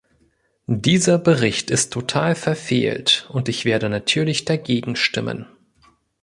[0.65, 5.45] Dieser Bericht ist total verfehlt, und ich werde natürlich dagegen stimmen.